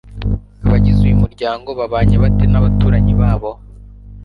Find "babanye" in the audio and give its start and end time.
1.79-2.15